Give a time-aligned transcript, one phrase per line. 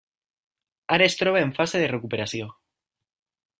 [0.95, 2.51] Ara es troba en fase de recuperació.